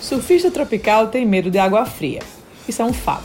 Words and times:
Surfista 0.00 0.48
tropical 0.48 1.08
tem 1.08 1.26
medo 1.26 1.50
de 1.50 1.58
água 1.58 1.84
fria. 1.84 2.20
Isso 2.68 2.80
é 2.80 2.84
um 2.84 2.92
fato. 2.92 3.24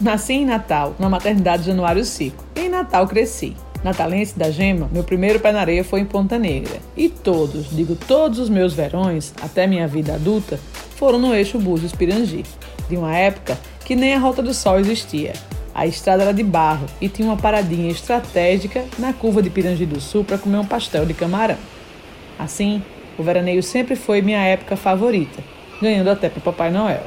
Nasci 0.00 0.32
em 0.32 0.46
Natal, 0.46 0.94
na 0.98 1.08
maternidade 1.08 1.66
Januário 1.66 2.02
Cico, 2.02 2.42
em 2.56 2.68
Natal 2.68 3.06
cresci. 3.06 3.54
Natalense 3.84 4.38
da 4.38 4.50
Gema, 4.50 4.88
meu 4.90 5.04
primeiro 5.04 5.38
pé 5.38 5.52
na 5.52 5.60
areia 5.60 5.84
foi 5.84 6.00
em 6.00 6.06
Ponta 6.06 6.38
Negra. 6.38 6.80
E 6.96 7.10
todos, 7.10 7.68
digo 7.70 7.94
todos 7.94 8.38
os 8.38 8.48
meus 8.48 8.72
verões, 8.72 9.34
até 9.42 9.66
minha 9.66 9.86
vida 9.86 10.14
adulta, 10.14 10.58
foram 10.96 11.18
no 11.18 11.34
eixo 11.34 11.58
Búzios 11.58 11.92
Pirangi, 11.92 12.44
de 12.88 12.96
uma 12.96 13.14
época 13.14 13.58
que 13.84 13.94
nem 13.94 14.14
a 14.14 14.18
Rota 14.18 14.42
do 14.42 14.54
Sol 14.54 14.80
existia. 14.80 15.34
A 15.74 15.86
estrada 15.86 16.22
era 16.22 16.32
de 16.32 16.42
barro 16.42 16.86
e 17.02 17.08
tinha 17.08 17.28
uma 17.28 17.36
paradinha 17.36 17.90
estratégica 17.90 18.82
na 18.98 19.12
curva 19.12 19.42
de 19.42 19.50
Pirangi 19.50 19.84
do 19.84 20.00
Sul 20.00 20.24
para 20.24 20.38
comer 20.38 20.56
um 20.56 20.64
pastel 20.64 21.04
de 21.04 21.12
camarão. 21.12 21.58
Assim, 22.38 22.82
o 23.18 23.22
veraneio 23.22 23.62
sempre 23.62 23.94
foi 23.94 24.22
minha 24.22 24.42
época 24.42 24.74
favorita 24.74 25.53
ganhando 25.84 26.10
até 26.10 26.28
para 26.28 26.40
Papai 26.40 26.70
Noel. 26.70 27.02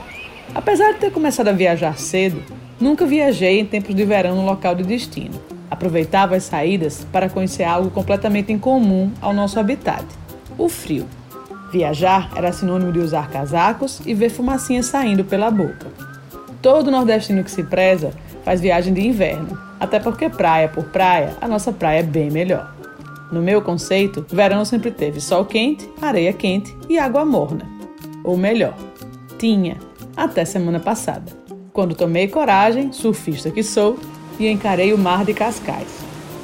Apesar 0.56 0.94
de 0.94 1.00
ter 1.00 1.12
começado 1.12 1.50
a 1.50 1.52
viajar 1.52 1.98
cedo, 1.98 2.42
nunca 2.80 3.06
viajei 3.06 3.60
em 3.60 3.66
tempos 3.66 3.94
de 3.94 4.06
verão 4.06 4.36
no 4.36 4.46
local 4.46 4.76
de 4.76 4.84
destino. 4.84 5.42
Aproveitava 5.70 6.36
as 6.36 6.44
saídas 6.44 7.06
para 7.12 7.30
conhecer 7.30 7.64
algo 7.64 7.90
completamente 7.90 8.54
incomum 8.54 9.12
ao 9.20 9.34
nosso 9.34 9.60
habitat: 9.60 10.06
o 10.58 10.70
frio. 10.70 11.06
Viajar 11.72 12.32
era 12.36 12.54
sinônimo 12.54 12.94
de 12.94 13.00
usar 13.00 13.30
casacos 13.30 14.00
e 14.06 14.14
ver 14.14 14.30
fumacinha 14.30 14.82
saindo 14.82 15.26
pela 15.26 15.52
boca. 15.52 15.88
Todo 16.62 16.90
nordestino 16.92 17.44
que 17.44 17.52
se 17.52 17.64
preza 17.64 18.14
faz 18.46 18.62
viagem 18.62 18.94
de 18.94 19.06
inverno, 19.06 19.60
até 19.78 20.00
porque 20.00 20.30
praia 20.30 20.70
por 20.70 20.86
praia, 20.86 21.36
a 21.42 21.48
nossa 21.48 21.74
praia 21.74 22.00
é 22.00 22.04
bem 22.04 22.32
melhor. 22.32 22.74
No 23.30 23.42
meu 23.42 23.62
conceito, 23.62 24.26
verão 24.30 24.64
sempre 24.64 24.92
teve 24.92 25.20
sol 25.20 25.44
quente, 25.44 25.90
areia 26.02 26.32
quente 26.32 26.74
e 26.88 26.98
água 26.98 27.26
morna. 27.26 27.77
Ou 28.28 28.36
melhor, 28.36 28.76
tinha, 29.40 29.78
até 30.14 30.44
semana 30.44 30.82
passada, 30.82 31.32
quando 31.72 31.96
tomei 31.96 32.28
coragem, 32.28 32.92
surfista 32.92 33.50
que 33.50 33.64
sou, 33.64 33.98
e 34.38 34.50
encarei 34.50 34.92
o 34.94 34.98
mar 34.98 35.24
de 35.24 35.34
Cascais. 35.34 35.88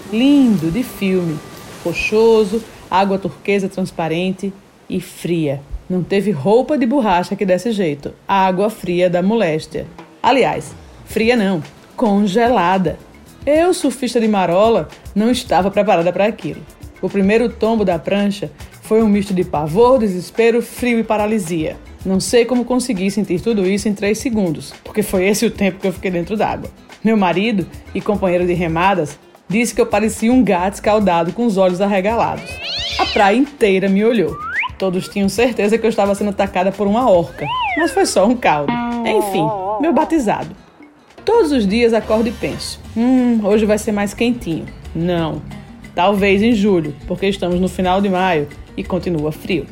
Lindo, 0.10 0.72
de 0.72 0.82
filme, 0.82 1.38
rochoso, 1.84 2.64
água 2.90 3.20
turquesa 3.20 3.68
transparente 3.68 4.54
e 4.90 5.02
fria. 5.02 5.62
Não 5.90 6.02
teve 6.02 6.32
roupa 6.32 6.78
de 6.78 6.86
borracha 6.86 7.36
que 7.36 7.46
desse 7.46 7.74
jeito. 7.74 8.14
Água 8.26 8.70
fria 8.70 9.10
da 9.10 9.22
moléstia. 9.22 9.86
Aliás, 10.22 10.74
fria 11.04 11.36
não, 11.36 11.62
congelada. 11.98 12.98
Eu, 13.46 13.74
surfista 13.74 14.22
de 14.22 14.28
marola, 14.30 14.88
não 15.14 15.30
estava 15.30 15.70
preparada 15.70 16.14
para 16.14 16.28
aquilo. 16.28 16.62
O 17.04 17.10
primeiro 17.10 17.50
tombo 17.50 17.84
da 17.84 18.00
prancha 18.00 18.50
foi 18.82 19.04
um 19.04 19.10
misto 19.10 19.34
de 19.34 19.44
pavor, 19.44 20.00
desespero, 20.00 20.62
frio 20.62 21.00
e 21.00 21.04
paralisia. 21.04 21.76
Não 22.06 22.18
sei 22.18 22.46
como 22.46 22.64
consegui 22.64 23.12
sentir 23.12 23.42
tudo 23.42 23.68
isso 23.68 23.90
em 23.90 23.94
três 23.94 24.20
segundos, 24.20 24.74
porque 24.86 25.04
foi 25.04 25.26
esse 25.28 25.46
o 25.46 25.52
tempo 25.52 25.82
que 25.82 25.88
eu 25.88 25.92
fiquei 25.92 26.10
dentro 26.10 26.38
d'água. 26.38 26.70
Meu 27.04 27.18
marido 27.18 27.68
e 27.94 28.00
companheiro 28.00 28.48
de 28.48 28.54
remadas 28.54 29.20
disse 29.50 29.76
que 29.76 29.82
eu 29.82 29.86
parecia 29.86 30.32
um 30.32 30.42
gato 30.42 30.76
escaldado 30.76 31.34
com 31.34 31.46
os 31.46 31.58
olhos 31.58 31.82
arregalados. 31.82 32.50
A 32.98 33.06
praia 33.08 33.36
inteira 33.36 33.90
me 33.90 34.06
olhou. 34.06 34.38
Todos 34.80 35.10
tinham 35.10 35.28
certeza 35.28 35.78
que 35.78 35.86
eu 35.86 35.90
estava 35.90 36.16
sendo 36.16 36.30
atacada 36.30 36.72
por 36.72 36.88
uma 36.88 37.12
orca, 37.12 37.46
mas 37.78 37.92
foi 37.92 38.06
só 38.06 38.26
um 38.26 38.38
caldo. 38.38 38.72
Enfim, 39.06 39.46
meu 39.82 39.92
batizado. 39.92 40.56
Todos 41.26 41.52
os 41.52 41.68
dias 41.68 41.94
acordo 41.94 42.30
e 42.30 42.32
penso: 42.32 42.80
hum, 42.96 43.42
hoje 43.44 43.66
vai 43.66 43.78
ser 43.78 43.92
mais 43.92 44.14
quentinho. 44.14 44.68
Não. 44.96 45.42
Talvez 45.96 46.42
em 46.42 46.54
julho, 46.54 46.96
porque 47.08 47.28
estamos 47.28 47.60
no 47.60 47.68
final 47.68 48.02
de 48.02 48.10
maio 48.10 48.48
e 48.76 48.84
continua 48.84 49.32
frio. 49.32 49.68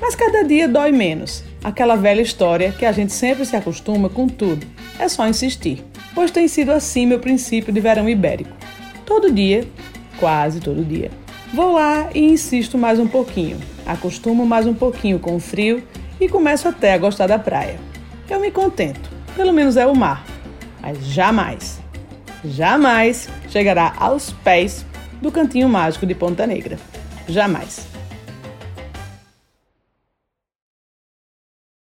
Mas 0.00 0.14
cada 0.14 0.42
dia 0.42 0.66
dói 0.66 0.90
menos. 0.90 1.44
Aquela 1.62 1.94
velha 1.94 2.22
história 2.22 2.72
que 2.72 2.86
a 2.86 2.92
gente 2.92 3.12
sempre 3.12 3.44
se 3.44 3.54
acostuma 3.54 4.08
com 4.08 4.26
tudo. 4.26 4.66
É 4.98 5.08
só 5.08 5.28
insistir. 5.28 5.84
Pois 6.14 6.30
tem 6.30 6.48
sido 6.48 6.70
assim 6.70 7.06
meu 7.06 7.20
princípio 7.20 7.72
de 7.72 7.80
verão 7.80 8.08
ibérico. 8.08 8.50
Todo 9.04 9.30
dia, 9.30 9.66
quase 10.18 10.60
todo 10.60 10.84
dia, 10.84 11.10
vou 11.52 11.74
lá 11.74 12.10
e 12.14 12.20
insisto 12.20 12.78
mais 12.78 12.98
um 12.98 13.06
pouquinho. 13.06 13.58
Acostumo 13.86 14.46
mais 14.46 14.66
um 14.66 14.74
pouquinho 14.74 15.18
com 15.18 15.36
o 15.36 15.40
frio 15.40 15.82
e 16.20 16.28
começo 16.28 16.66
até 16.66 16.94
a 16.94 16.98
gostar 16.98 17.26
da 17.26 17.38
praia. 17.38 17.78
Eu 18.28 18.40
me 18.40 18.50
contento, 18.50 19.10
pelo 19.36 19.52
menos 19.52 19.76
é 19.76 19.86
o 19.86 19.94
mar. 19.94 20.24
Mas 20.80 21.04
jamais, 21.04 21.80
jamais 22.44 23.28
chegará 23.48 23.92
aos 23.98 24.30
pés 24.30 24.86
do 25.20 25.30
cantinho 25.30 25.68
mágico 25.68 26.06
de 26.06 26.14
Ponta 26.14 26.46
Negra. 26.46 26.78
Jamais. 27.28 27.99